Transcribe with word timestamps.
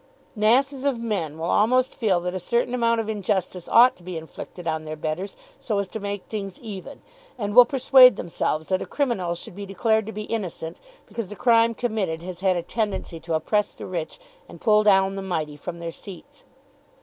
Masses 0.35 0.83
of 0.83 0.97
men 0.97 1.37
will 1.37 1.51
almost 1.51 1.93
feel 1.93 2.19
that 2.21 2.33
a 2.33 2.39
certain 2.39 2.73
amount 2.73 2.99
of 2.99 3.07
injustice 3.07 3.69
ought 3.71 3.95
to 3.97 4.01
be 4.01 4.17
inflicted 4.17 4.67
on 4.67 4.83
their 4.83 4.95
betters, 4.95 5.37
so 5.59 5.77
as 5.77 5.87
to 5.89 5.99
make 5.99 6.23
things 6.25 6.59
even, 6.59 7.03
and 7.37 7.53
will 7.53 7.65
persuade 7.65 8.15
themselves 8.15 8.69
that 8.69 8.81
a 8.81 8.87
criminal 8.87 9.35
should 9.35 9.53
be 9.55 9.63
declared 9.67 10.07
to 10.07 10.11
be 10.11 10.23
innocent, 10.23 10.79
because 11.05 11.29
the 11.29 11.35
crime 11.35 11.75
committed 11.75 12.23
has 12.23 12.39
had 12.39 12.55
a 12.57 12.63
tendency 12.63 13.19
to 13.19 13.35
oppress 13.35 13.73
the 13.73 13.85
rich 13.85 14.17
and 14.49 14.59
pull 14.59 14.81
down 14.81 15.15
the 15.15 15.21
mighty 15.21 15.55
from 15.55 15.77
their 15.77 15.91
seats. 15.91 16.45